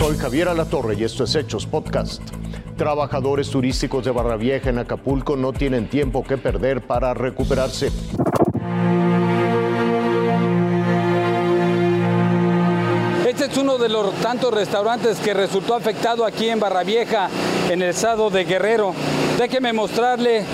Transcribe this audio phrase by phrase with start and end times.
[0.00, 2.22] Javier Alatorre y esto es Hechos Podcast.
[2.76, 7.92] Trabajadores turísticos de Barra Vieja en Acapulco no tienen tiempo que perder para recuperarse.
[13.28, 17.28] Este es uno de los tantos restaurantes que resultó afectado aquí en Barra Vieja,
[17.68, 18.94] en el estado de Guerrero.
[19.38, 20.44] Déjeme mostrarle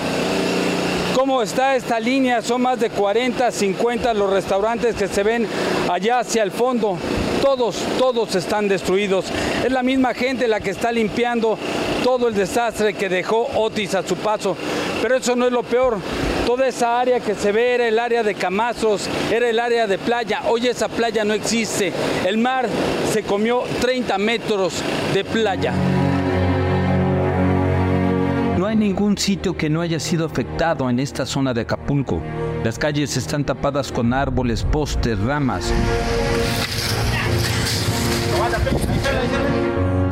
[1.15, 2.41] cómo está esta línea.
[2.41, 5.47] Son más de 40, 50 los restaurantes que se ven
[5.89, 6.97] allá hacia el fondo.
[7.41, 9.25] Todos, todos están destruidos.
[9.63, 11.57] Es la misma gente la que está limpiando
[12.03, 14.55] todo el desastre que dejó Otis a su paso.
[15.01, 15.97] Pero eso no es lo peor.
[16.45, 19.97] Toda esa área que se ve era el área de Camastros, era el área de
[19.97, 20.43] playa.
[20.47, 21.91] Hoy esa playa no existe.
[22.25, 22.67] El mar
[23.11, 24.81] se comió 30 metros
[25.13, 25.73] de playa.
[28.57, 32.21] No hay ningún sitio que no haya sido afectado en esta zona de Acapulco.
[32.63, 35.71] Las calles están tapadas con árboles, postes, ramas.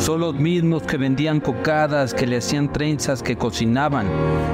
[0.06, 4.08] Son los mismos que vendían cocadas, que le hacían trenzas, que cocinaban,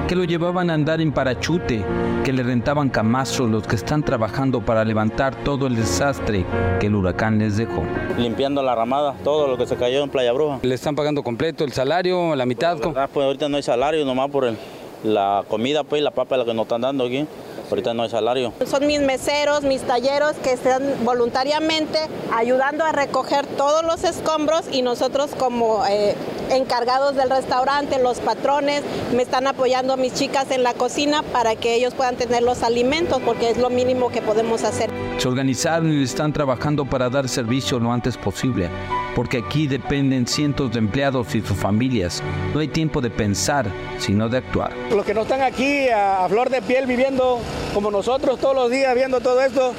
[0.07, 1.83] que lo llevaban a andar en parachute,
[2.23, 6.45] que le rentaban camastros los que están trabajando para levantar todo el desastre
[6.79, 7.83] que el huracán les dejó.
[8.17, 10.59] Limpiando la ramada, todo lo que se cayó en Playa Bruja.
[10.61, 12.77] ¿Le están pagando completo el salario, la mitad?
[12.95, 14.57] Ah, pues ahorita no hay salario, nomás por el,
[15.03, 17.27] la comida, pues, la papa la que nos están dando aquí.
[17.69, 18.51] Ahorita no hay salario.
[18.65, 21.99] Son mis meseros, mis talleros que están voluntariamente
[22.33, 26.15] ayudando a recoger todos los escombros y nosotros como eh,
[26.49, 28.83] encargados del restaurante, los patrones,
[29.15, 32.61] me están apoyando a mis chicas en la cocina para que ellos puedan tener los
[32.63, 34.89] alimentos porque es lo mínimo que podemos hacer.
[35.17, 38.69] Se organizaron y están trabajando para dar servicio lo antes posible,
[39.15, 42.21] porque aquí dependen cientos de empleados y sus familias.
[42.53, 44.71] No hay tiempo de pensar, sino de actuar.
[44.89, 47.39] Los que no están aquí a, a flor de piel viviendo
[47.73, 49.73] como nosotros todos los días viendo todo esto,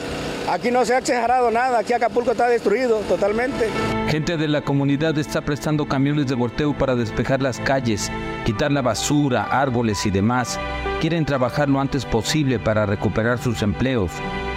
[0.51, 3.69] aquí no se ha exagerado nada, aquí Acapulco está destruido totalmente.
[4.09, 8.11] Gente de la comunidad está prestando camiones de volteo para despejar las calles,
[8.45, 10.59] quitar la basura, árboles y demás.
[11.01, 14.11] Quieren trabajar lo antes posible para recuperar sus empleos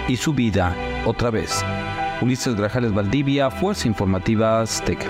[0.08, 1.64] y su vida otra vez.
[2.22, 5.06] Ulises Grajales Valdivia, Fuerza Informativa Azteca.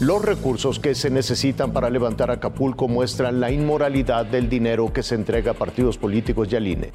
[0.00, 5.16] Los recursos que se necesitan para levantar Acapulco muestran la inmoralidad del dinero que se
[5.16, 6.92] entrega a partidos políticos y al.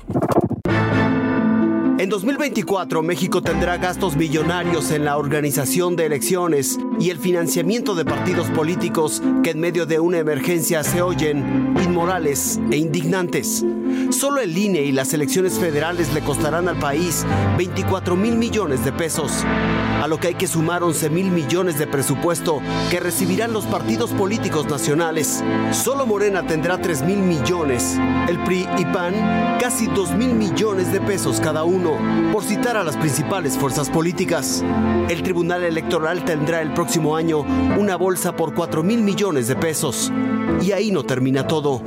[1.99, 8.05] En 2024, México tendrá gastos millonarios en la organización de elecciones y el financiamiento de
[8.05, 13.65] partidos políticos que en medio de una emergencia se oyen inmorales e indignantes.
[14.11, 17.25] Solo el INE y las elecciones federales le costarán al país
[17.57, 19.43] 24 mil millones de pesos,
[20.01, 24.11] a lo que hay que sumar 11 mil millones de presupuesto que recibirán los partidos
[24.11, 25.43] políticos nacionales.
[25.71, 27.97] Solo Morena tendrá 3 mil millones,
[28.29, 31.88] el PRI y PAN casi 2 mil millones de pesos cada uno,
[32.31, 34.63] por citar a las principales fuerzas políticas.
[35.09, 37.39] El Tribunal Electoral tendrá el próximo año
[37.77, 40.11] una bolsa por 4 mil millones de pesos.
[40.61, 41.81] Y ahí no termina todo.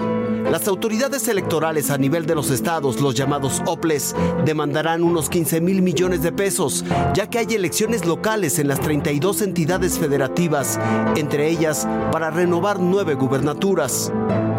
[0.50, 4.14] Las autoridades electorales a nivel de los estados, los llamados OPLES,
[4.44, 9.40] demandarán unos 15 mil millones de pesos, ya que hay elecciones locales en las 32
[9.42, 10.78] entidades federativas,
[11.16, 14.12] entre ellas para renovar nueve gubernaturas.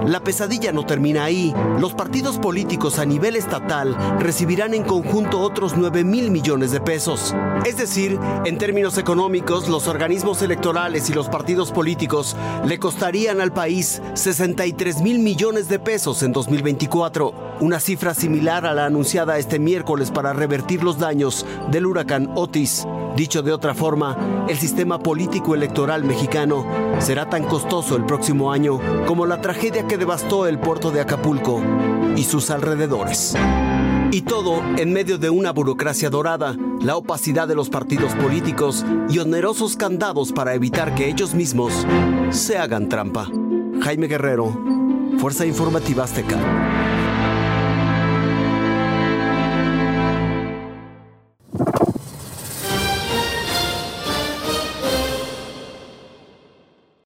[0.06, 1.54] La pesadilla no termina ahí.
[1.80, 7.34] Los partidos políticos a nivel estatal recibirán en conjunto otros 9 mil millones de pesos.
[7.66, 13.54] Es decir, en términos económicos, los organismos electorales y los partidos políticos le costarían al
[13.54, 19.60] país 63 mil millones de pesos en 2024, una cifra similar a la anunciada este
[19.60, 22.86] miércoles para revertir los daños del huracán Otis.
[23.16, 26.66] Dicho de otra forma, el sistema político electoral mexicano
[27.00, 31.62] será tan costoso el próximo año como la tragedia que devastó el puerto de Acapulco
[32.16, 33.36] y sus alrededores.
[34.12, 39.20] Y todo en medio de una burocracia dorada, la opacidad de los partidos políticos y
[39.20, 41.86] onerosos candados para evitar que ellos mismos
[42.32, 43.28] se hagan trampa.
[43.82, 44.58] Jaime Guerrero,
[45.20, 46.38] Fuerza Informativa Azteca.